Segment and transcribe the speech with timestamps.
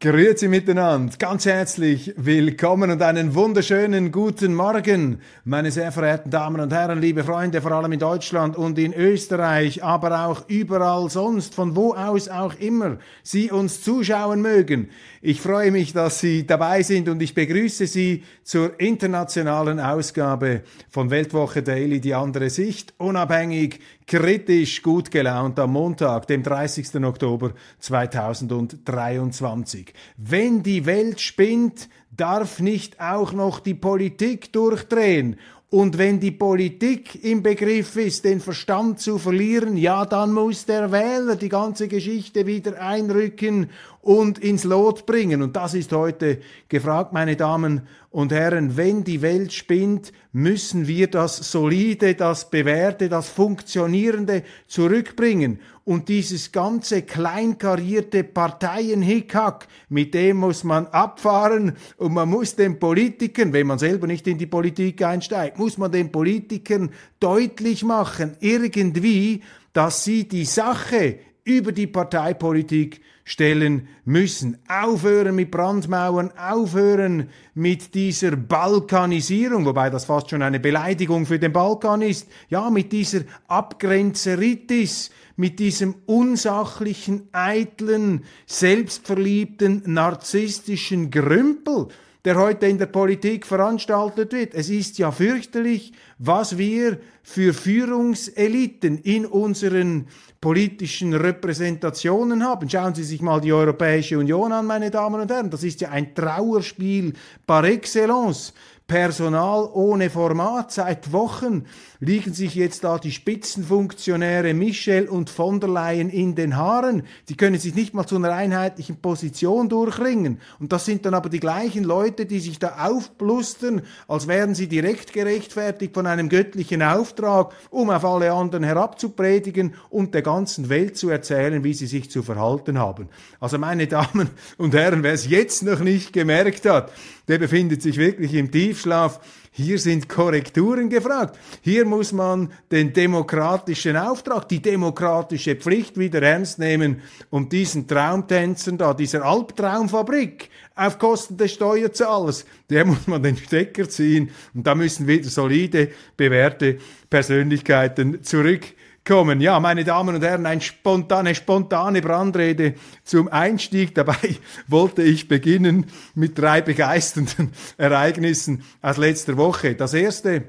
[0.00, 6.72] Grüezi miteinander, ganz herzlich willkommen und einen wunderschönen guten Morgen, meine sehr verehrten Damen und
[6.72, 11.74] Herren, liebe Freunde, vor allem in Deutschland und in Österreich, aber auch überall sonst, von
[11.74, 14.88] wo aus auch immer Sie uns zuschauen mögen.
[15.20, 21.10] Ich freue mich, dass Sie dabei sind und ich begrüße Sie zur internationalen Ausgabe von
[21.10, 27.04] Weltwoche Daily, die andere Sicht, unabhängig, kritisch, gut gelaunt am Montag, dem 30.
[27.04, 29.87] Oktober 2023.
[30.16, 35.36] Wenn die Welt spinnt, darf nicht auch noch die Politik durchdrehen.
[35.70, 40.92] Und wenn die Politik im Begriff ist, den Verstand zu verlieren, ja, dann muss der
[40.92, 43.68] Wähler die ganze Geschichte wieder einrücken
[44.00, 45.42] und ins Lot bringen.
[45.42, 46.38] Und das ist heute
[46.70, 48.78] gefragt, meine Damen und Herren.
[48.78, 55.60] Wenn die Welt spinnt, müssen wir das Solide, das Bewährte, das Funktionierende zurückbringen.
[55.88, 63.54] Und dieses ganze kleinkarierte Parteienhickhack, mit dem muss man abfahren und man muss den Politikern,
[63.54, 69.42] wenn man selber nicht in die Politik einsteigt, muss man den Politikern deutlich machen, irgendwie,
[69.72, 74.58] dass sie die Sache über die Parteipolitik stellen müssen.
[74.68, 81.52] Aufhören mit Brandmauern, aufhören mit dieser Balkanisierung, wobei das fast schon eine Beleidigung für den
[81.52, 82.28] Balkan ist.
[82.50, 91.88] Ja, mit dieser Abgrenzeritis, mit diesem unsachlichen, eitlen, selbstverliebten, narzisstischen Grümpel
[92.24, 94.52] der heute in der Politik veranstaltet wird.
[94.52, 100.08] Es ist ja fürchterlich, was wir für Führungseliten in unseren
[100.40, 102.68] politischen Repräsentationen haben.
[102.68, 105.50] Schauen Sie sich mal die Europäische Union an, meine Damen und Herren.
[105.50, 107.14] Das ist ja ein Trauerspiel
[107.46, 108.52] par excellence.
[108.88, 110.72] Personal ohne Format.
[110.72, 111.66] Seit Wochen
[112.00, 117.02] liegen sich jetzt da die Spitzenfunktionäre Michel und von der Leyen in den Haaren.
[117.28, 120.40] Die können sich nicht mal zu einer einheitlichen Position durchringen.
[120.58, 124.68] Und das sind dann aber die gleichen Leute, die sich da aufblustern, als wären sie
[124.68, 130.96] direkt gerechtfertigt von einem göttlichen Auftrag, um auf alle anderen herabzupredigen und der ganzen Welt
[130.96, 133.10] zu erzählen, wie sie sich zu verhalten haben.
[133.38, 136.90] Also meine Damen und Herren, wer es jetzt noch nicht gemerkt hat,
[137.28, 139.20] der befindet sich wirklich im Tiefschlaf.
[139.52, 141.38] Hier sind Korrekturen gefragt.
[141.62, 148.78] Hier muss man den demokratischen Auftrag, die demokratische Pflicht wieder ernst nehmen und diesen Traumtänzern
[148.78, 154.74] da, dieser Albtraumfabrik auf Kosten des Steuerzahlers, der muss man den Stecker ziehen und da
[154.74, 156.78] müssen wieder solide, bewährte
[157.10, 158.62] Persönlichkeiten zurück
[159.08, 159.40] kommen.
[159.40, 162.74] Ja, meine Damen und Herren, eine spontane, spontane Brandrede
[163.04, 163.94] zum Einstieg.
[163.94, 164.36] Dabei
[164.68, 169.74] wollte ich beginnen mit drei begeisternden Ereignissen aus letzter Woche.
[169.74, 170.44] Das erste,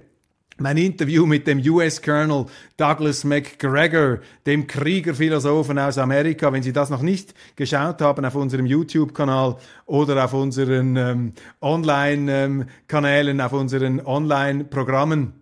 [0.57, 6.51] mein Interview mit dem US-Colonel Douglas McGregor, dem Kriegerphilosophen aus Amerika.
[6.51, 9.55] Wenn Sie das noch nicht geschaut haben auf unserem YouTube-Kanal
[9.85, 15.39] oder auf unseren ähm, Online-Kanälen, ähm, auf unseren Online-Programmen,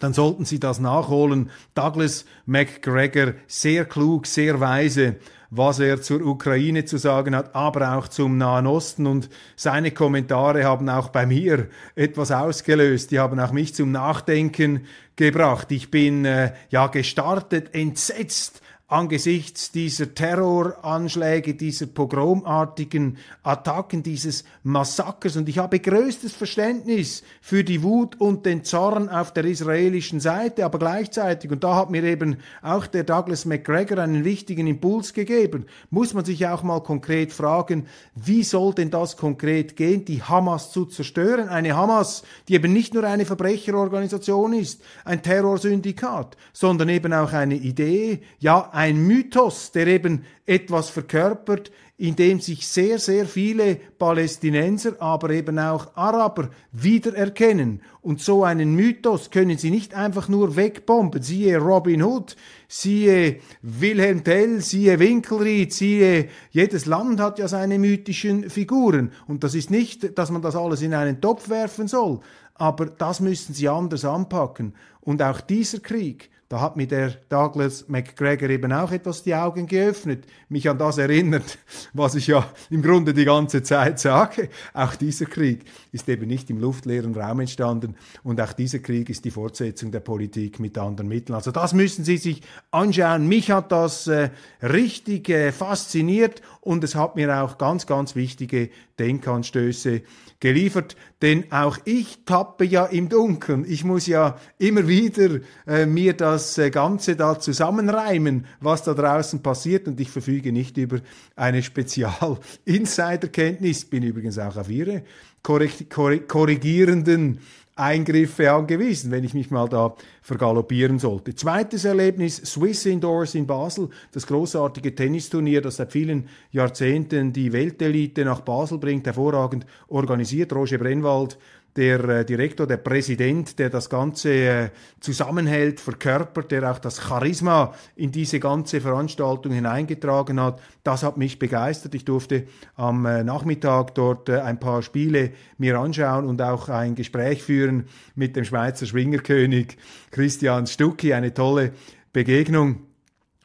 [0.00, 1.50] dann sollten Sie das nachholen.
[1.74, 5.16] Douglas McGregor, sehr klug, sehr weise,
[5.50, 9.06] was er zur Ukraine zu sagen hat, aber auch zum Nahen Osten.
[9.06, 13.12] Und seine Kommentare haben auch bei mir etwas ausgelöst.
[13.12, 15.70] Die haben auch mich zum Nachdenken gebracht.
[15.70, 25.36] Ich bin äh, ja gestartet, entsetzt angesichts dieser Terroranschläge, dieser pogromartigen Attacken, dieses Massakers.
[25.36, 30.66] Und ich habe größtes Verständnis für die Wut und den Zorn auf der israelischen Seite,
[30.66, 35.64] aber gleichzeitig, und da hat mir eben auch der Douglas McGregor einen wichtigen Impuls gegeben,
[35.88, 40.72] muss man sich auch mal konkret fragen, wie soll denn das konkret gehen, die Hamas
[40.72, 41.48] zu zerstören?
[41.48, 47.54] Eine Hamas, die eben nicht nur eine Verbrecherorganisation ist, ein Terrorsyndikat, sondern eben auch eine
[47.54, 55.00] Idee, ja, ein Mythos, der eben etwas verkörpert, in dem sich sehr, sehr viele Palästinenser,
[55.00, 57.82] aber eben auch Araber wiedererkennen.
[58.02, 61.22] Und so einen Mythos können sie nicht einfach nur wegbomben.
[61.22, 62.34] Siehe Robin Hood,
[62.66, 69.12] siehe Wilhelm Tell, siehe Winkelried, siehe, jedes Land hat ja seine mythischen Figuren.
[69.28, 72.18] Und das ist nicht, dass man das alles in einen Topf werfen soll,
[72.54, 74.74] aber das müssen sie anders anpacken.
[75.00, 79.66] Und auch dieser Krieg, da hat mir der Douglas McGregor eben auch etwas die Augen
[79.66, 81.58] geöffnet, mich an das erinnert,
[81.92, 84.50] was ich ja im Grunde die ganze Zeit sage.
[84.72, 85.64] Auch dieser Krieg
[85.94, 87.94] ist eben nicht im luftleeren Raum entstanden
[88.24, 91.36] und auch dieser Krieg ist die Fortsetzung der Politik mit anderen Mitteln.
[91.36, 92.42] Also das müssen Sie sich
[92.72, 93.28] anschauen.
[93.28, 94.30] Mich hat das äh,
[94.60, 100.02] richtig äh, fasziniert und es hat mir auch ganz, ganz wichtige Denkanstöße
[100.40, 103.64] geliefert, denn auch ich tappe ja im Dunkeln.
[103.66, 109.42] Ich muss ja immer wieder äh, mir das äh, Ganze da zusammenreimen, was da draußen
[109.42, 111.00] passiert und ich verfüge nicht über
[111.36, 115.04] eine Spezial-Insider-Kenntnis, bin übrigens auch auf Ihre
[115.44, 117.38] korrigierenden
[117.76, 121.34] Eingriffe angewiesen, wenn ich mich mal da vergaloppieren sollte.
[121.34, 128.24] Zweites Erlebnis, Swiss Indoors in Basel, das großartige Tennisturnier, das seit vielen Jahrzehnten die Weltelite
[128.24, 130.52] nach Basel bringt, hervorragend organisiert.
[130.52, 131.36] Roger Brennwald
[131.76, 137.74] der äh, Direktor, der Präsident, der das Ganze äh, zusammenhält, verkörpert, der auch das Charisma
[137.96, 140.60] in diese ganze Veranstaltung hineingetragen hat.
[140.84, 141.94] Das hat mich begeistert.
[141.94, 142.44] Ich durfte
[142.76, 147.86] am äh, Nachmittag dort äh, ein paar Spiele mir anschauen und auch ein Gespräch führen
[148.14, 149.76] mit dem Schweizer Schwingerkönig
[150.10, 151.12] Christian Stucki.
[151.12, 151.72] Eine tolle
[152.12, 152.86] Begegnung.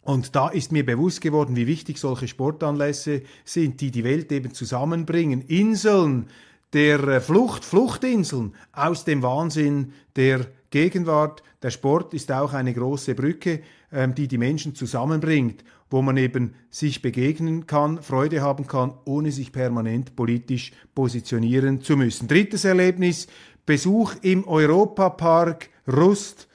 [0.01, 4.53] Und da ist mir bewusst geworden, wie wichtig solche Sportanlässe sind, die die Welt eben
[4.53, 5.41] zusammenbringen.
[5.41, 6.27] Inseln,
[6.73, 11.43] der äh, Flucht, Fluchtinseln aus dem Wahnsinn der Gegenwart.
[11.63, 13.61] Der Sport ist auch eine große Brücke,
[13.91, 19.31] ähm, die die Menschen zusammenbringt, wo man eben sich begegnen kann, Freude haben kann, ohne
[19.31, 22.27] sich permanent politisch positionieren zu müssen.
[22.27, 23.27] Drittes Erlebnis,
[23.65, 26.47] Besuch im Europapark Rust.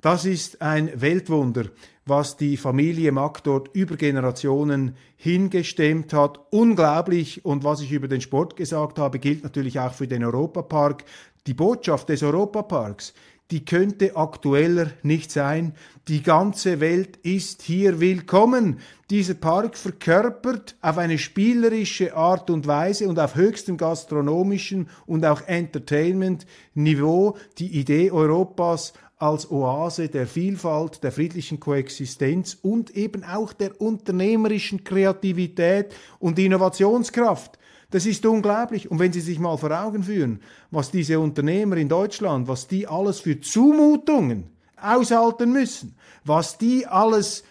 [0.00, 1.66] Das ist ein Weltwunder
[2.04, 6.40] was die Familie Mack dort über Generationen hingestemmt hat.
[6.50, 7.44] Unglaublich.
[7.44, 11.04] Und was ich über den Sport gesagt habe, gilt natürlich auch für den Europapark.
[11.46, 13.14] Die Botschaft des Europaparks,
[13.50, 15.74] die könnte aktueller nicht sein.
[16.08, 18.78] Die ganze Welt ist hier willkommen.
[19.10, 25.42] Dieser Park verkörpert auf eine spielerische Art und Weise und auf höchstem gastronomischen und auch
[25.42, 33.80] Entertainment-Niveau die Idee Europas als Oase der Vielfalt, der friedlichen Koexistenz und eben auch der
[33.80, 37.56] unternehmerischen Kreativität und Innovationskraft.
[37.92, 38.90] Das ist unglaublich.
[38.90, 40.40] Und wenn Sie sich mal vor Augen führen,
[40.72, 47.44] was diese Unternehmer in Deutschland, was die alles für Zumutungen aushalten müssen, was die alles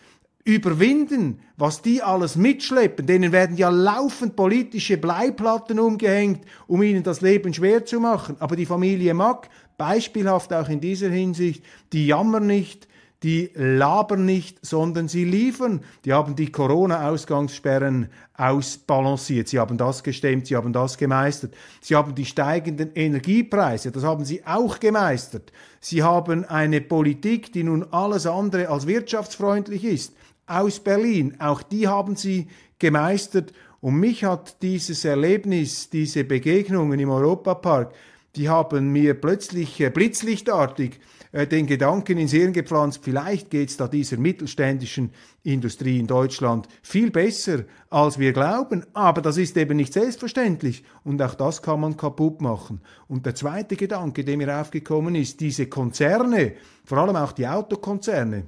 [0.43, 7.21] überwinden, was die alles mitschleppen, denen werden ja laufend politische Bleiplatten umgehängt, um ihnen das
[7.21, 8.35] Leben schwer zu machen.
[8.39, 9.49] Aber die Familie Mack,
[9.81, 12.87] beispielhaft auch in dieser Hinsicht, die jammern nicht,
[13.23, 15.81] die labern nicht, sondern sie liefern.
[16.05, 19.47] Die haben die Corona-Ausgangssperren ausbalanciert.
[19.47, 21.55] Sie haben das gestemmt, sie haben das gemeistert.
[21.81, 25.51] Sie haben die steigenden Energiepreise, das haben sie auch gemeistert.
[25.79, 30.13] Sie haben eine Politik, die nun alles andere als wirtschaftsfreundlich ist
[30.45, 31.37] aus Berlin.
[31.39, 33.51] Auch die haben sie gemeistert.
[33.79, 37.93] Und mich hat dieses Erlebnis, diese Begegnungen im Europapark,
[38.35, 40.99] die haben mir plötzlich äh, blitzlichtartig
[41.31, 45.11] äh, den Gedanken ins Hirn gepflanzt, vielleicht geht es da dieser mittelständischen
[45.43, 48.85] Industrie in Deutschland viel besser, als wir glauben.
[48.93, 50.83] Aber das ist eben nicht selbstverständlich.
[51.03, 52.81] Und auch das kann man kaputt machen.
[53.07, 56.53] Und der zweite Gedanke, der mir aufgekommen ist, diese Konzerne,
[56.85, 58.45] vor allem auch die Autokonzerne,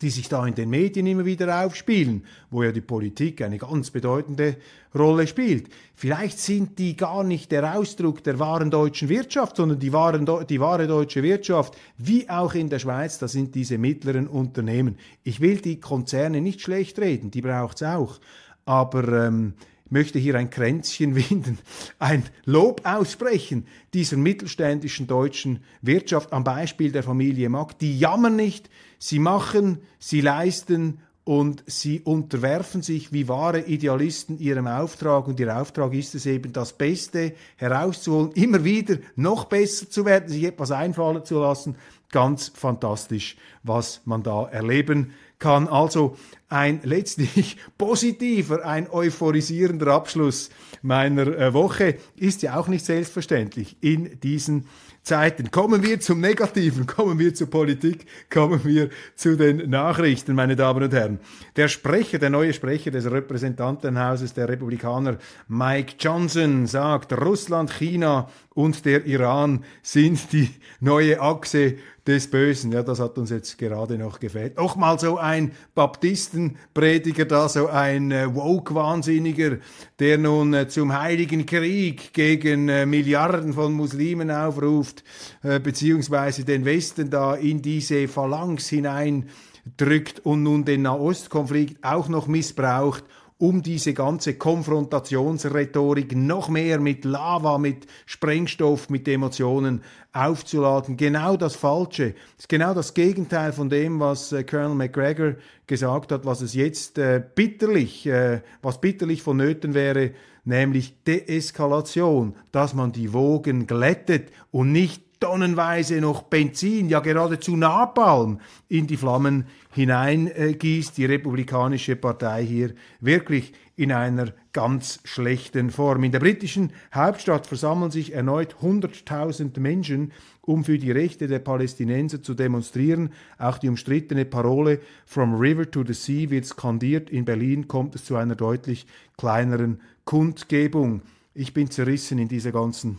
[0.00, 3.90] die sich da in den Medien immer wieder aufspielen, wo ja die Politik eine ganz
[3.90, 4.56] bedeutende
[4.94, 5.68] Rolle spielt.
[5.94, 10.60] Vielleicht sind die gar nicht der Ausdruck der wahren deutschen Wirtschaft, sondern die, wahren, die
[10.60, 14.96] wahre deutsche Wirtschaft, wie auch in der Schweiz, das sind diese mittleren Unternehmen.
[15.24, 18.18] Ich will die Konzerne nicht schlecht reden, die braucht's auch.
[18.64, 19.54] Aber ähm,
[19.90, 21.58] möchte hier ein Kränzchen winden,
[21.98, 27.78] ein Lob aussprechen dieser mittelständischen deutschen Wirtschaft am Beispiel der Familie Mack.
[27.78, 34.66] Die jammern nicht, sie machen, sie leisten und sie unterwerfen sich wie wahre Idealisten ihrem
[34.66, 40.06] Auftrag und ihr Auftrag ist es eben, das Beste herauszuholen, immer wieder noch besser zu
[40.06, 41.76] werden, sich etwas einfallen zu lassen.
[42.10, 46.16] Ganz fantastisch, was man da erleben kann also
[46.48, 50.50] ein letztlich positiver, ein euphorisierender Abschluss
[50.82, 54.66] meiner äh, Woche ist ja auch nicht selbstverständlich in diesen
[55.02, 55.50] Zeiten.
[55.50, 60.84] Kommen wir zum Negativen, kommen wir zur Politik, kommen wir zu den Nachrichten, meine Damen
[60.84, 61.18] und Herren.
[61.56, 65.18] Der Sprecher, der neue Sprecher des Repräsentantenhauses der Republikaner,
[65.48, 71.76] Mike Johnson, sagt, Russland, China und der Iran sind die neue Achse
[72.08, 72.72] des Bösen.
[72.72, 74.56] Ja, das hat uns jetzt gerade noch gefällt.
[74.56, 79.58] Auch mal so ein Baptistenprediger da, so ein äh, Woke-Wahnsinniger,
[79.98, 85.04] der nun äh, zum heiligen Krieg gegen äh, Milliarden von Muslimen aufruft,
[85.42, 92.26] äh, beziehungsweise den Westen da in diese Phalanx hineindrückt und nun den Nahostkonflikt auch noch
[92.26, 93.04] missbraucht,
[93.38, 100.96] um diese ganze Konfrontationsrhetorik noch mehr mit Lava, mit Sprengstoff, mit Emotionen aufzuladen.
[100.96, 102.14] Genau das Falsche.
[102.36, 105.34] Das ist genau das Gegenteil von dem, was äh, Colonel McGregor
[105.68, 110.12] gesagt hat, was es jetzt äh, bitterlich, äh, was bitterlich vonnöten wäre,
[110.44, 118.40] nämlich Deeskalation, dass man die Wogen glättet und nicht tonnenweise noch Benzin, ja geradezu Napalm
[118.68, 120.96] in die Flammen hineingießt.
[120.96, 126.02] Die Republikanische Partei hier wirklich in einer ganz schlechten Form.
[126.02, 132.22] In der britischen Hauptstadt versammeln sich erneut 100.000 Menschen, um für die Rechte der Palästinenser
[132.22, 133.10] zu demonstrieren.
[133.38, 137.08] Auch die umstrittene Parole From River to the Sea wird skandiert.
[137.10, 141.02] In Berlin kommt es zu einer deutlich kleineren Kundgebung.
[141.34, 142.98] Ich bin zerrissen in dieser ganzen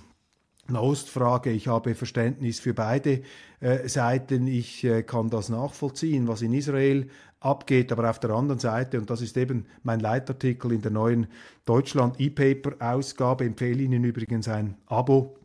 [0.69, 1.51] Nahostfrage.
[1.51, 3.21] Ich habe Verständnis für beide
[3.59, 4.47] äh, Seiten.
[4.47, 7.09] Ich äh, kann das nachvollziehen, was in Israel
[7.39, 7.91] abgeht.
[7.91, 11.27] Aber auf der anderen Seite, und das ist eben mein Leitartikel in der neuen
[11.65, 15.35] Deutschland E-Paper-Ausgabe, empfehle Ihnen übrigens ein Abo.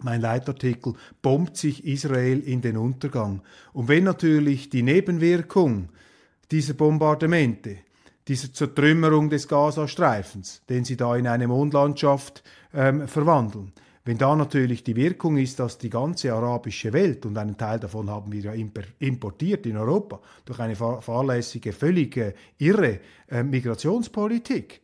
[0.00, 3.42] Mein Leitartikel bombt sich Israel in den Untergang.
[3.72, 5.90] Und wenn natürlich die Nebenwirkung
[6.50, 7.78] dieser Bombardemente,
[8.28, 12.42] dieser Zertrümmerung des Gazastreifens, den sie da in eine Mondlandschaft
[12.72, 13.72] ähm, verwandeln,
[14.04, 18.10] wenn da natürlich die Wirkung ist, dass die ganze arabische Welt, und einen Teil davon
[18.10, 18.52] haben wir ja
[18.98, 24.80] importiert in Europa, durch eine fahrlässige, völlig irre äh, Migrationspolitik,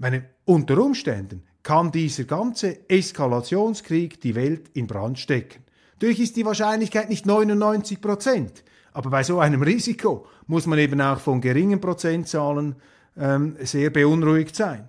[0.00, 5.62] meine, unter Umständen kann dieser ganze Eskalationskrieg die Welt in Brand stecken.
[5.92, 8.64] Natürlich ist die Wahrscheinlichkeit nicht 99 Prozent,
[8.94, 12.76] aber bei so einem Risiko muss man eben auch von geringen Prozentzahlen
[13.18, 14.88] ähm, sehr beunruhigt sein.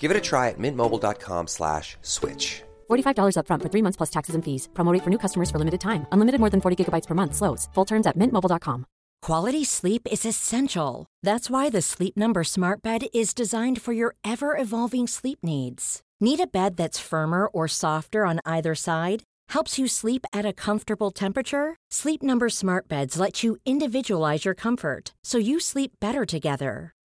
[0.00, 2.62] Give it a try at mintmobile.com slash switch.
[2.90, 4.68] $45 upfront for three months plus taxes and fees.
[4.74, 6.06] Promo rate for new customers for limited time.
[6.12, 7.34] Unlimited more than 40 gigabytes per month.
[7.36, 7.68] Slows.
[7.74, 8.86] Full terms at mintmobile.com.
[9.22, 11.06] Quality sleep is essential.
[11.22, 16.00] That's why the Sleep Number smart bed is designed for your ever-evolving sleep needs.
[16.20, 19.22] Need a bed that's firmer or softer on either side?
[19.50, 21.76] Helps you sleep at a comfortable temperature?
[21.90, 26.94] Sleep Number smart beds let you individualize your comfort so you sleep better together.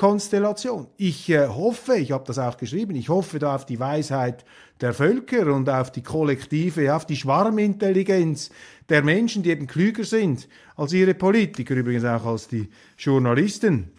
[0.00, 0.86] Konstellation.
[0.96, 4.46] Ich äh, hoffe, ich habe das auch geschrieben, ich hoffe da auf die Weisheit
[4.80, 8.48] der Völker und auf die kollektive, auf die Schwarmintelligenz
[8.88, 13.90] der Menschen, die eben klüger sind als ihre Politiker, übrigens auch als die Journalisten.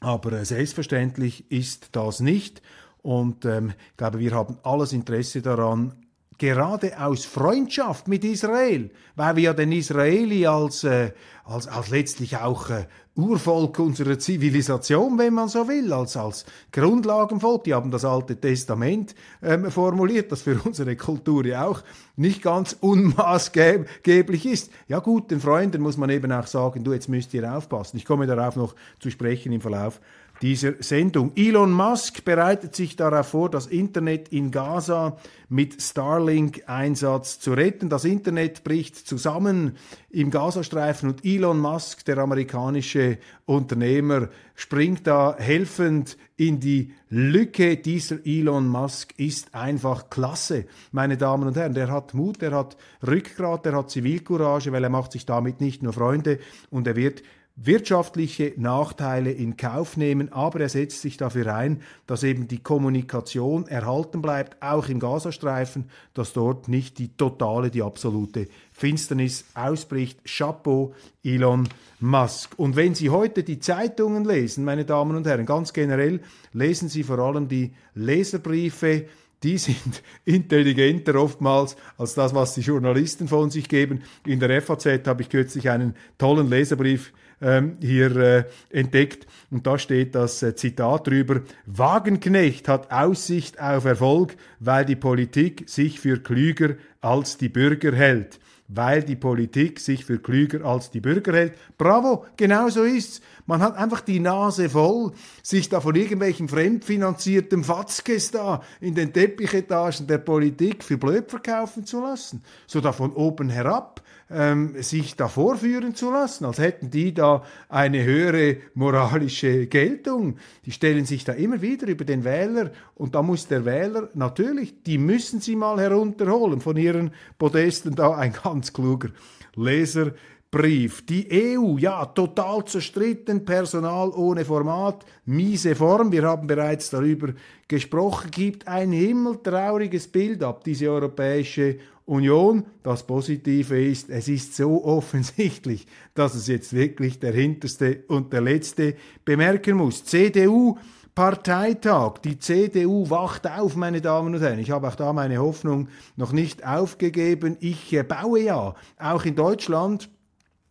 [0.00, 2.62] Aber äh, selbstverständlich ist das nicht.
[3.02, 6.03] Und ähm, ich glaube, wir haben alles Interesse daran,
[6.38, 11.12] gerade aus Freundschaft mit Israel, weil wir ja den Israeli als, äh,
[11.44, 12.86] als, als letztlich auch äh,
[13.16, 17.64] Urvolk unserer Zivilisation, wenn man so will, als, als Grundlagenvolk.
[17.64, 21.82] Die haben das Alte Testament ähm, formuliert, das für unsere Kultur ja auch
[22.16, 24.72] nicht ganz unmaßgeblich ist.
[24.88, 27.96] Ja gut, den Freunden muss man eben auch sagen, du, jetzt müsst ihr aufpassen.
[27.96, 30.00] Ich komme darauf noch zu sprechen im Verlauf
[30.44, 31.32] dieser Sendung.
[31.36, 35.16] Elon Musk bereitet sich darauf vor, das Internet in Gaza
[35.48, 37.88] mit Starlink-Einsatz zu retten.
[37.88, 39.78] Das Internet bricht zusammen
[40.10, 47.78] im Gazastreifen und Elon Musk, der amerikanische Unternehmer, springt da helfend in die Lücke.
[47.78, 51.72] Dieser Elon Musk ist einfach klasse, meine Damen und Herren.
[51.72, 55.82] Der hat Mut, der hat Rückgrat, der hat Zivilcourage, weil er macht sich damit nicht
[55.82, 57.22] nur Freunde und er wird
[57.56, 63.68] wirtschaftliche Nachteile in Kauf nehmen, aber er setzt sich dafür ein, dass eben die Kommunikation
[63.68, 70.18] erhalten bleibt, auch im Gazastreifen, dass dort nicht die totale, die absolute Finsternis ausbricht.
[70.24, 71.68] Chapeau, Elon
[72.00, 72.58] Musk.
[72.58, 76.20] Und wenn Sie heute die Zeitungen lesen, meine Damen und Herren, ganz generell
[76.52, 79.06] lesen Sie vor allem die Leserbriefe,
[79.44, 84.02] die sind intelligenter oftmals als das, was die Journalisten von sich geben.
[84.26, 89.26] In der FAZ habe ich kürzlich einen tollen Leserbrief ähm, hier äh, entdeckt.
[89.50, 95.68] Und da steht das äh, Zitat drüber, Wagenknecht hat Aussicht auf Erfolg, weil die Politik
[95.68, 98.38] sich für klüger als die Bürger hält
[98.68, 101.54] weil die Politik sich für klüger als die Bürger hält.
[101.76, 103.20] Bravo, genau so ist's.
[103.46, 105.12] Man hat einfach die Nase voll,
[105.42, 111.84] sich da von irgendwelchen fremdfinanzierten Fatzkes da in den Teppichetagen der Politik für blöd verkaufen
[111.84, 112.42] zu lassen.
[112.66, 117.44] So da von oben herab ähm, sich da vorführen zu lassen, als hätten die da
[117.68, 120.36] eine höhere moralische Geltung.
[120.64, 124.82] Die stellen sich da immer wieder über den Wähler und da muss der Wähler natürlich,
[124.82, 129.10] die müssen sie mal herunterholen von ihren Podesten, da ein ganz kluger
[129.56, 130.12] Leser.
[130.54, 131.04] Brief.
[131.04, 131.26] Die
[131.58, 137.32] EU, ja, total zerstritten, Personal ohne Format, miese Form, wir haben bereits darüber
[137.66, 142.64] gesprochen, gibt ein himmeltrauriges Bild ab, diese Europäische Union.
[142.84, 148.42] Das Positive ist, es ist so offensichtlich, dass es jetzt wirklich der Hinterste und der
[148.42, 148.94] Letzte
[149.24, 150.04] bemerken muss.
[150.04, 150.78] CDU
[151.16, 152.18] Parteitag.
[152.24, 154.58] Die CDU wacht auf, meine Damen und Herren.
[154.58, 157.56] Ich habe auch da meine Hoffnung noch nicht aufgegeben.
[157.60, 160.10] Ich äh, baue ja auch in Deutschland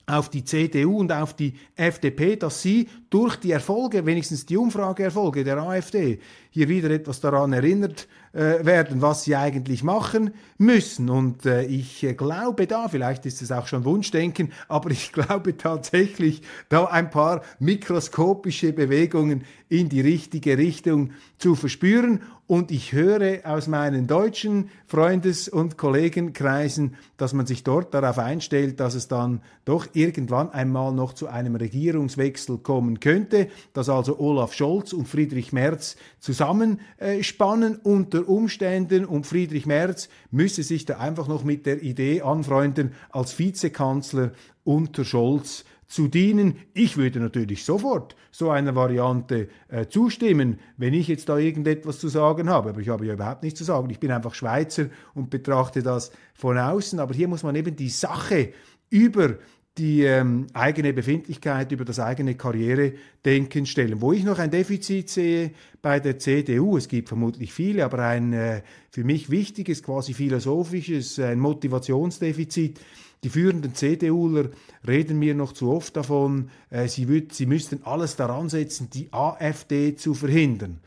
[0.05, 5.43] auf die CDU und auf die FDP, dass sie durch die Erfolge, wenigstens die Umfrageerfolge
[5.43, 6.19] der AfD,
[6.49, 11.09] hier wieder etwas daran erinnert äh, werden, was sie eigentlich machen müssen.
[11.09, 15.55] Und äh, ich äh, glaube da, vielleicht ist es auch schon Wunschdenken, aber ich glaube
[15.57, 22.21] tatsächlich, da ein paar mikroskopische Bewegungen in die richtige Richtung zu verspüren.
[22.53, 28.79] Und ich höre aus meinen deutschen Freundes- und Kollegenkreisen, dass man sich dort darauf einstellt,
[28.79, 34.53] dass es dann doch irgendwann einmal noch zu einem Regierungswechsel kommen könnte, dass also Olaf
[34.53, 39.05] Scholz und Friedrich Merz zusammenspannen unter Umständen.
[39.05, 44.31] Und Friedrich Merz müsse sich da einfach noch mit der Idee anfreunden, als Vizekanzler
[44.63, 46.55] unter Scholz zu dienen.
[46.73, 52.07] Ich würde natürlich sofort so einer Variante äh, zustimmen, wenn ich jetzt da irgendetwas zu
[52.07, 52.69] sagen habe.
[52.69, 53.89] Aber ich habe ja überhaupt nichts zu sagen.
[53.89, 56.99] Ich bin einfach Schweizer und betrachte das von außen.
[56.99, 58.53] Aber hier muss man eben die Sache
[58.89, 59.37] über
[59.77, 64.01] die ähm, eigene Befindlichkeit, über das eigene Karrieredenken stellen.
[64.01, 68.33] Wo ich noch ein Defizit sehe bei der CDU, es gibt vermutlich viele, aber ein
[68.33, 72.79] äh, für mich wichtiges, quasi philosophisches, ein Motivationsdefizit.
[73.23, 74.49] Die führenden CDUler
[74.85, 79.11] reden mir noch zu oft davon, äh, sie, würd, sie müssten alles daran setzen, die
[79.13, 80.81] AfD zu verhindern.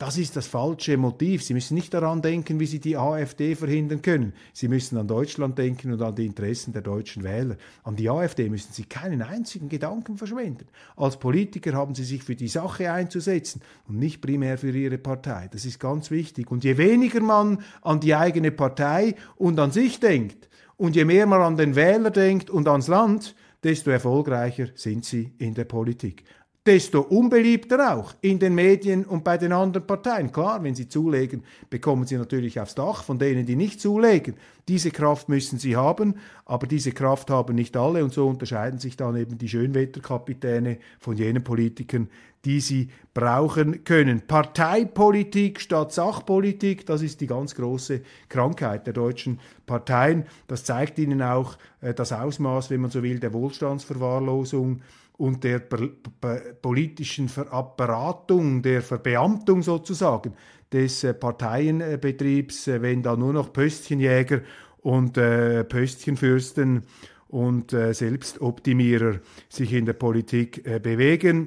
[0.00, 1.42] Das ist das falsche Motiv.
[1.42, 4.32] Sie müssen nicht daran denken, wie Sie die AfD verhindern können.
[4.54, 7.56] Sie müssen an Deutschland denken und an die Interessen der deutschen Wähler.
[7.82, 10.68] An die AfD müssen Sie keinen einzigen Gedanken verschwenden.
[10.96, 15.50] Als Politiker haben Sie sich für die Sache einzusetzen und nicht primär für Ihre Partei.
[15.52, 16.50] Das ist ganz wichtig.
[16.50, 20.48] Und je weniger man an die eigene Partei und an sich denkt
[20.80, 25.30] und je mehr man an den Wähler denkt und ans Land, desto erfolgreicher sind Sie
[25.36, 26.24] in der Politik
[26.66, 30.30] desto unbeliebter auch in den Medien und bei den anderen Parteien.
[30.30, 34.34] Klar, wenn sie zulegen, bekommen sie natürlich aufs Dach von denen, die nicht zulegen.
[34.68, 38.96] Diese Kraft müssen sie haben, aber diese Kraft haben nicht alle und so unterscheiden sich
[38.96, 42.08] dann eben die Schönwetterkapitäne von jenen Politikern,
[42.44, 44.26] die sie brauchen können.
[44.26, 50.24] Parteipolitik statt Sachpolitik, das ist die ganz große Krankheit der deutschen Parteien.
[50.46, 54.82] Das zeigt ihnen auch äh, das Ausmaß, wenn man so will, der Wohlstandsverwahrlosung
[55.20, 57.30] und der politischen
[57.76, 60.32] Beratung, der Verbeamtung sozusagen
[60.72, 64.40] des äh, Parteienbetriebs, äh, wenn da nur noch Pöstchenjäger
[64.78, 66.84] und äh, Pöstchenfürsten
[67.28, 71.46] und Selbstoptimierer sich in der Politik bewegen.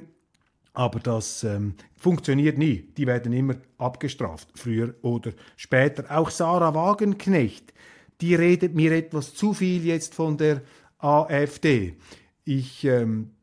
[0.72, 2.88] Aber das ähm, funktioniert nie.
[2.96, 6.04] Die werden immer abgestraft, früher oder später.
[6.08, 7.74] Auch Sarah Wagenknecht,
[8.22, 10.62] die redet mir etwas zu viel jetzt von der
[10.96, 11.96] AfD.
[12.46, 13.33] Ich ähm,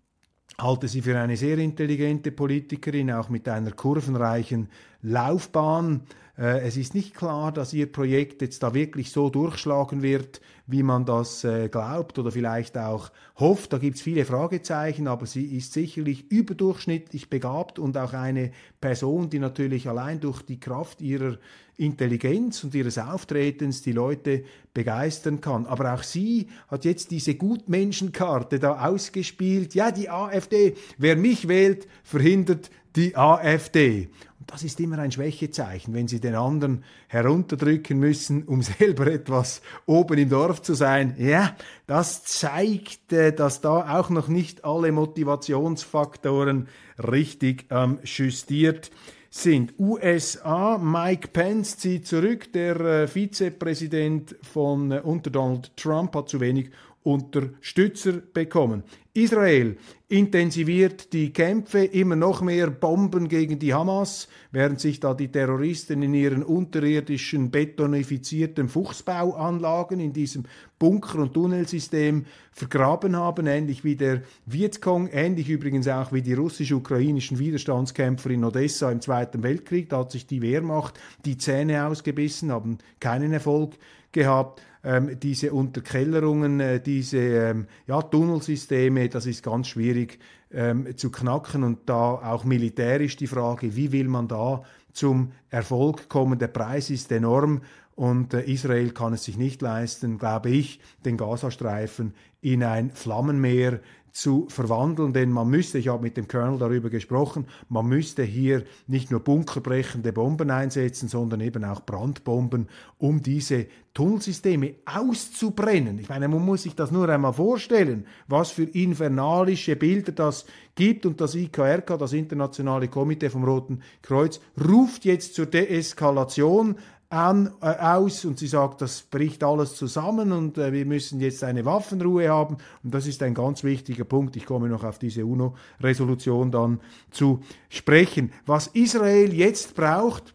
[0.59, 4.69] halte sie für eine sehr intelligente Politikerin, auch mit einer kurvenreichen
[5.01, 6.01] Laufbahn.
[6.37, 10.83] Äh, es ist nicht klar, dass ihr Projekt jetzt da wirklich so durchschlagen wird, wie
[10.83, 13.73] man das äh, glaubt oder vielleicht auch hofft.
[13.73, 19.29] Da gibt es viele Fragezeichen, aber sie ist sicherlich überdurchschnittlich begabt und auch eine Person,
[19.29, 21.37] die natürlich allein durch die Kraft ihrer
[21.81, 25.65] Intelligenz und ihres Auftretens die Leute begeistern kann.
[25.65, 29.73] Aber auch sie hat jetzt diese Gutmenschenkarte da ausgespielt.
[29.73, 34.09] Ja, die AfD, wer mich wählt, verhindert die AfD.
[34.39, 39.61] Und das ist immer ein Schwächezeichen, wenn Sie den anderen herunterdrücken müssen, um selber etwas
[39.85, 41.15] oben im Dorf zu sein.
[41.17, 41.55] Ja,
[41.87, 46.67] das zeigt, äh, dass da auch noch nicht alle Motivationsfaktoren
[46.97, 48.91] richtig ähm, justiert
[49.31, 49.73] sind.
[49.79, 56.41] USA, Mike Pence zieht zurück, der äh, Vizepräsident von äh, unter Donald Trump hat zu
[56.41, 56.69] wenig
[57.03, 58.83] Unterstützer bekommen.
[59.13, 59.75] Israel
[60.07, 66.01] intensiviert die Kämpfe, immer noch mehr Bomben gegen die Hamas, während sich da die Terroristen
[66.01, 70.45] in ihren unterirdischen betonifizierten Fuchsbauanlagen in diesem
[70.79, 77.37] Bunker- und Tunnelsystem vergraben haben, ähnlich wie der Vietcong, ähnlich übrigens auch wie die russisch-ukrainischen
[77.37, 79.89] Widerstandskämpfer in Odessa im Zweiten Weltkrieg.
[79.89, 83.73] Da hat sich die Wehrmacht die Zähne ausgebissen, haben keinen Erfolg
[84.13, 90.19] gehabt ähm, diese Unterkellerungen, äh, diese ähm, ja, Tunnelsysteme, das ist ganz schwierig
[90.51, 96.09] ähm, zu knacken und da auch militärisch die Frage, wie will man da zum Erfolg
[96.09, 96.39] kommen?
[96.39, 97.61] Der Preis ist enorm
[98.01, 103.79] und äh, Israel kann es sich nicht leisten, glaube ich, den Gazastreifen in ein Flammenmeer
[104.11, 108.63] zu verwandeln, denn man müsste, ich habe mit dem Colonel darüber gesprochen, man müsste hier
[108.87, 115.99] nicht nur bunkerbrechende Bomben einsetzen, sondern eben auch Brandbomben, um diese Tunnelsysteme auszubrennen.
[115.99, 121.05] Ich meine, man muss sich das nur einmal vorstellen, was für infernalische Bilder das gibt.
[121.05, 126.77] Und das IKRK, das Internationale Komitee vom Roten Kreuz, ruft jetzt zur Deeskalation
[127.11, 131.43] an, äh, aus und sie sagt, das bricht alles zusammen und äh, wir müssen jetzt
[131.43, 132.57] eine Waffenruhe haben.
[132.83, 134.35] Und das ist ein ganz wichtiger Punkt.
[134.37, 136.79] Ich komme noch auf diese UNO-Resolution dann
[137.11, 138.31] zu sprechen.
[138.45, 140.33] Was Israel jetzt braucht,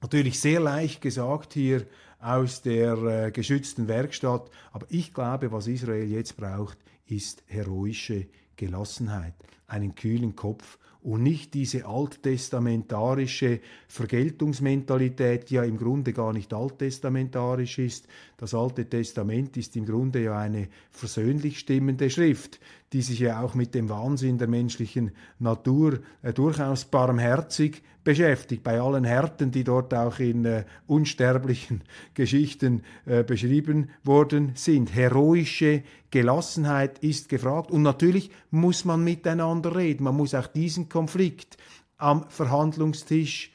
[0.00, 1.86] natürlich sehr leicht gesagt hier
[2.20, 9.34] aus der äh, geschützten Werkstatt, aber ich glaube, was Israel jetzt braucht, ist heroische Gelassenheit,
[9.66, 17.78] einen kühlen Kopf und nicht diese alttestamentarische Vergeltungsmentalität, die ja im Grunde gar nicht alttestamentarisch
[17.78, 18.06] ist.
[18.36, 22.60] Das Alte Testament ist im Grunde ja eine versöhnlich stimmende Schrift,
[22.92, 25.10] die sich ja auch mit dem Wahnsinn der menschlichen
[25.40, 31.82] Natur äh, durchaus barmherzig beschäftigt, bei allen Härten, die dort auch in äh, unsterblichen
[32.14, 34.94] Geschichten äh, beschrieben worden sind.
[34.94, 35.82] Heroische
[36.12, 40.04] Gelassenheit ist gefragt und natürlich muss man miteinander reden.
[40.04, 41.56] Man muss auch diesen Konflikt
[41.96, 43.52] am Verhandlungstisch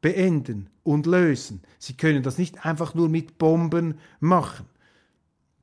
[0.00, 1.62] beenden und lösen.
[1.78, 4.66] Sie können das nicht einfach nur mit Bomben machen.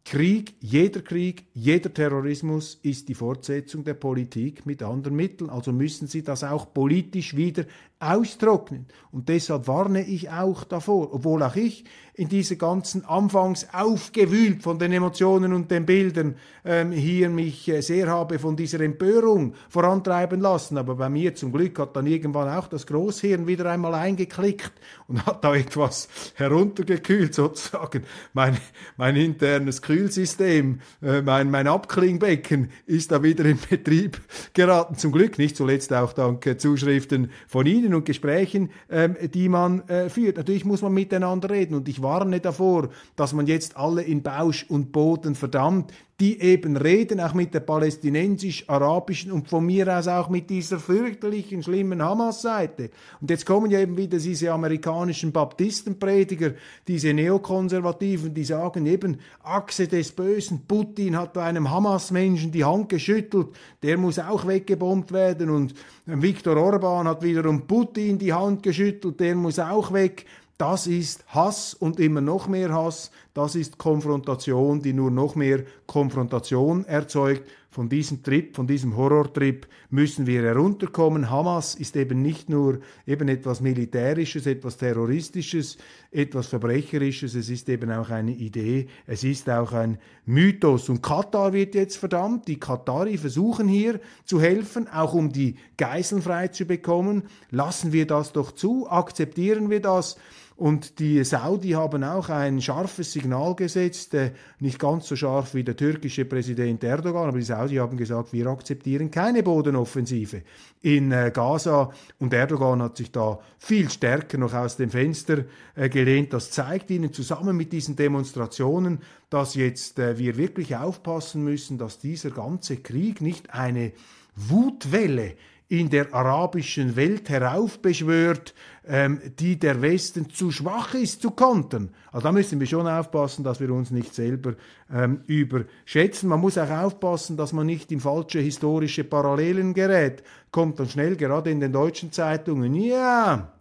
[0.06, 5.50] Krieg, jeder Krieg, jeder Terrorismus ist die Fortsetzung der Politik mit anderen Mitteln.
[5.50, 7.66] Also müssen Sie das auch politisch wieder
[8.06, 8.88] austrocknen.
[9.12, 11.86] Und deshalb warne ich auch davor, obwohl auch ich
[12.18, 17.82] in dieser ganzen anfangs aufgewühlt von den Emotionen und den Bildern ähm, hier mich äh,
[17.82, 20.78] sehr habe von dieser Empörung vorantreiben lassen.
[20.78, 24.72] Aber bei mir zum Glück hat dann irgendwann auch das Großhirn wieder einmal eingeklickt
[25.08, 28.04] und hat da etwas heruntergekühlt sozusagen.
[28.34, 28.58] Mein,
[28.96, 34.22] mein internes Kühlsystem, äh, mein, mein Abklingbecken ist da wieder in Betrieb
[34.54, 34.96] geraten.
[34.96, 39.88] Zum Glück nicht zuletzt auch dank äh, Zuschriften von Ihnen und Gesprächen, ähm, die man
[39.88, 40.38] äh, führt.
[40.38, 44.66] Natürlich muss man miteinander reden und ich warne davor, dass man jetzt alle in Bausch
[44.70, 50.30] und Boden verdammt die eben reden, auch mit der palästinensisch-arabischen und von mir aus auch
[50.30, 52.90] mit dieser fürchterlichen, schlimmen Hamas-Seite.
[53.20, 56.54] Und jetzt kommen ja eben wieder diese amerikanischen Baptistenprediger,
[56.88, 63.48] diese Neokonservativen, die sagen eben, Achse des Bösen, Putin hat einem Hamas-Menschen die Hand geschüttelt,
[63.84, 65.74] der muss auch weggebombt werden und
[66.06, 70.26] Viktor Orban hat wiederum Putin die Hand geschüttelt, der muss auch weg.
[70.58, 73.12] Das ist Hass und immer noch mehr Hass.
[73.34, 77.44] Das ist Konfrontation, die nur noch mehr Konfrontation erzeugt.
[77.70, 81.30] Von diesem Trip, von diesem Horrortrip müssen wir herunterkommen.
[81.30, 85.78] Hamas ist eben nicht nur eben etwas Militärisches, etwas Terroristisches,
[86.10, 87.36] etwas Verbrecherisches.
[87.36, 88.88] Es ist eben auch eine Idee.
[89.08, 90.88] Es ist auch ein Mythos.
[90.88, 92.48] Und Katar wird jetzt verdammt.
[92.48, 97.24] Die Katari versuchen hier zu helfen, auch um die Geiseln frei zu bekommen.
[97.52, 98.90] Lassen wir das doch zu?
[98.90, 100.16] Akzeptieren wir das?
[100.58, 105.66] Und die Saudi haben auch ein scharfes Signal gesetzt, äh, nicht ganz so scharf wie
[105.66, 110.44] der türkische Präsident Erdogan, aber die Saudi haben gesagt, wir akzeptieren keine Bodenoffensive
[110.82, 111.92] in äh, Gaza.
[112.20, 115.44] Und Erdogan hat sich da viel stärker noch aus dem Fenster
[115.76, 116.32] äh, gelehnt.
[116.32, 122.30] Das zeigt ihnen zusammen mit diesen Demonstrationen, dass jetzt wir wirklich aufpassen müssen, dass dieser
[122.30, 123.92] ganze Krieg nicht eine
[124.36, 125.34] Wutwelle
[125.80, 128.54] in der arabischen Welt heraufbeschwört,
[128.88, 131.90] ähm, die der Westen zu schwach ist zu kontern.
[132.12, 134.54] Also da müssen wir schon aufpassen, dass wir uns nicht selber
[134.94, 136.30] ähm, überschätzen.
[136.30, 140.24] Man muss auch aufpassen, dass man nicht in falsche historische Parallelen gerät.
[140.52, 143.55] Kommt dann schnell gerade in den deutschen Zeitungen, ja,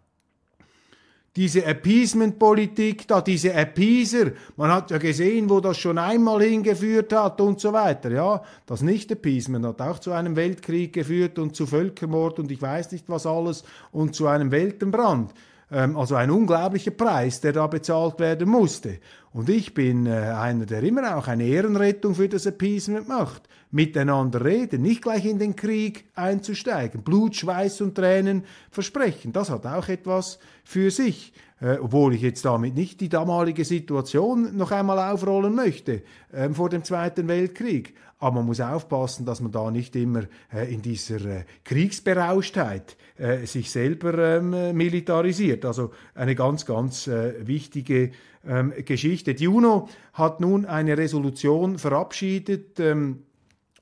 [1.36, 7.40] diese Appeasement-Politik da, diese Appeaser, man hat ja gesehen, wo das schon einmal hingeführt hat
[7.40, 8.10] und so weiter.
[8.10, 12.92] Ja, das Nicht-Appeasement hat auch zu einem Weltkrieg geführt und zu Völkermord und ich weiß
[12.92, 15.32] nicht was alles und zu einem Weltenbrand.
[15.72, 18.98] Ähm, also ein unglaublicher Preis, der da bezahlt werden musste.
[19.34, 23.48] Und ich bin äh, einer, der immer auch eine Ehrenrettung für das Appeasement macht.
[23.72, 27.02] Miteinander reden, nicht gleich in den Krieg einzusteigen.
[27.02, 29.32] Blut, Schweiß und Tränen versprechen.
[29.32, 31.32] Das hat auch etwas für sich.
[31.60, 36.68] Äh, obwohl ich jetzt damit nicht die damalige Situation noch einmal aufrollen möchte äh, vor
[36.68, 37.94] dem Zweiten Weltkrieg.
[38.20, 43.46] Aber man muss aufpassen, dass man da nicht immer äh, in dieser äh, Kriegsberauschtheit äh,
[43.46, 45.64] sich selber ähm, militarisiert.
[45.64, 48.12] Also eine ganz, ganz äh, wichtige
[48.46, 49.34] ähm, Geschichte.
[49.34, 52.80] Die UNO hat nun eine Resolution verabschiedet.
[52.80, 53.24] Ähm,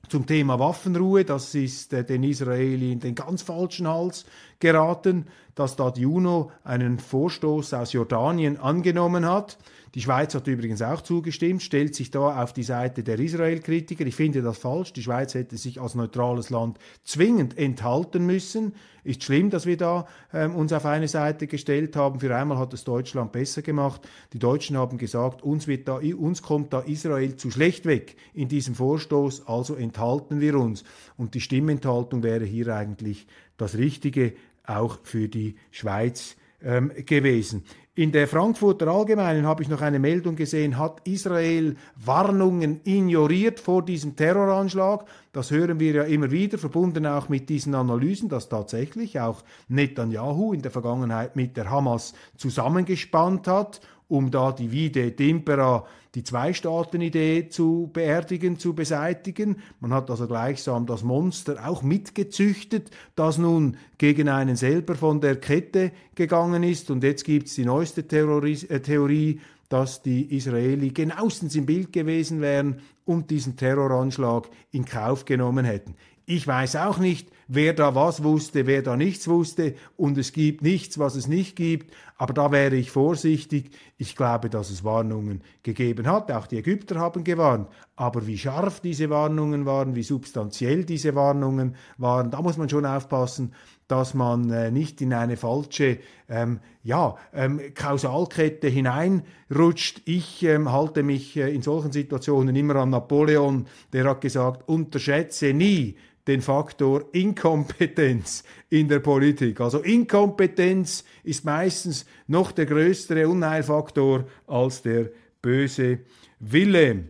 [0.09, 4.25] zum Thema Waffenruhe, das ist äh, den Israeli in den ganz falschen Hals
[4.59, 9.57] geraten, dass da die UNO einen Vorstoß aus Jordanien angenommen hat.
[9.95, 14.03] Die Schweiz hat übrigens auch zugestimmt, stellt sich da auf die Seite der Israel-Kritiker.
[14.07, 14.91] Ich finde das falsch.
[14.93, 18.73] Die Schweiz hätte sich als neutrales Land zwingend enthalten müssen.
[19.03, 22.19] Ist schlimm, dass wir da ähm, uns auf eine Seite gestellt haben.
[22.21, 24.01] Für einmal hat es Deutschland besser gemacht.
[24.33, 28.47] Die Deutschen haben gesagt, uns, wird da, uns kommt da Israel zu schlecht weg in
[28.47, 30.83] diesem Vorstoß, also enthalten wir uns.
[31.17, 33.27] Und die Stimmenthaltung wäre hier eigentlich
[33.57, 34.33] das Richtige,
[34.65, 37.63] auch für die Schweiz ähm, gewesen.
[37.95, 43.85] In der Frankfurter Allgemeinen habe ich noch eine Meldung gesehen, hat Israel Warnungen ignoriert vor
[43.85, 45.05] diesem Terroranschlag.
[45.31, 50.53] Das hören wir ja immer wieder, verbunden auch mit diesen Analysen, dass tatsächlich auch Netanyahu
[50.53, 55.83] in der Vergangenheit mit der Hamas zusammengespannt hat um da die Vide d'Impera,
[56.15, 59.57] die Zwei-Staaten-Idee zu beerdigen, zu beseitigen.
[59.79, 65.37] Man hat also gleichsam das Monster auch mitgezüchtet, das nun gegen einen selber von der
[65.37, 66.91] Kette gegangen ist.
[66.91, 69.39] Und jetzt gibt es die neueste Theorie, äh, Theorie,
[69.69, 75.95] dass die Israeli genauestens im Bild gewesen wären und diesen Terroranschlag in Kauf genommen hätten.
[76.27, 79.75] Ich weiß auch nicht, wer da was wusste, wer da nichts wusste.
[79.97, 83.71] Und es gibt nichts, was es nicht gibt, aber da wäre ich vorsichtig.
[83.97, 88.79] Ich glaube, dass es Warnungen gegeben hat, auch die Ägypter haben gewarnt, aber wie scharf
[88.79, 93.53] diese Warnungen waren, wie substanziell diese Warnungen waren, da muss man schon aufpassen,
[93.87, 100.01] dass man äh, nicht in eine falsche ähm, ja, ähm, Kausalkette hineinrutscht.
[100.05, 105.53] Ich ähm, halte mich äh, in solchen Situationen immer an Napoleon, der hat gesagt, unterschätze
[105.53, 109.59] nie den Faktor Inkompetenz in der Politik.
[109.59, 115.09] Also Inkompetenz ist meistens noch der größere Unheilfaktor als der
[115.41, 115.99] böse
[116.39, 117.03] Wille.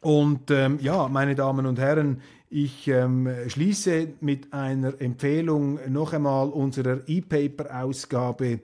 [0.00, 6.50] Und ähm, ja, meine Damen und Herren, ich ähm, schließe mit einer Empfehlung noch einmal
[6.50, 8.60] unserer E-Paper-Ausgabe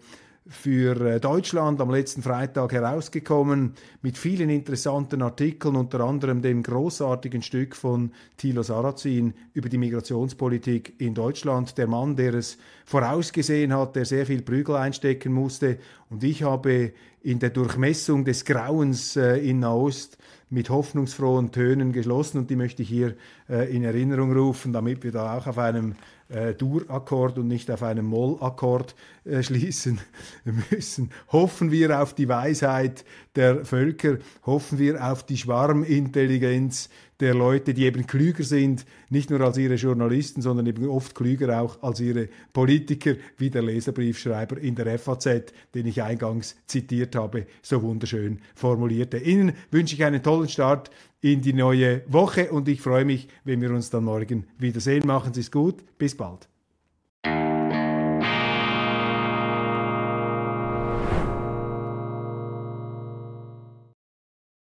[0.49, 7.43] für äh, Deutschland am letzten Freitag herausgekommen mit vielen interessanten Artikeln, unter anderem dem großartigen
[7.43, 11.77] Stück von Thilo Sarrazin über die Migrationspolitik in Deutschland.
[11.77, 12.57] Der Mann, der es
[12.87, 15.79] vorausgesehen hat, der sehr viel Prügel einstecken musste.
[16.11, 16.93] Und ich habe
[17.23, 20.17] in der Durchmessung des Grauens äh, in Nahost
[20.51, 23.17] mit hoffnungsfrohen Tönen geschlossen und die möchte ich hier
[23.51, 25.97] äh, in Erinnerung rufen, damit wir da auch auf einem
[26.31, 28.95] äh, Dur-Akkord und nicht auf einem Moll-Akkord
[29.41, 30.01] schließen
[30.71, 31.11] müssen.
[31.31, 33.05] Hoffen wir auf die Weisheit
[33.37, 34.17] der Völker,
[34.47, 36.89] hoffen wir auf die Schwarmintelligenz
[37.21, 41.61] der Leute, die eben klüger sind, nicht nur als ihre Journalisten, sondern eben oft klüger
[41.61, 47.47] auch als ihre Politiker, wie der Leserbriefschreiber in der FAZ, den ich eingangs zitiert habe,
[47.63, 49.19] so wunderschön formulierte.
[49.19, 53.61] Ihnen wünsche ich einen tollen Start in die neue Woche und ich freue mich, wenn
[53.61, 55.07] wir uns dann morgen wiedersehen.
[55.07, 55.83] Machen Sie es gut.
[55.99, 56.49] Bis bald.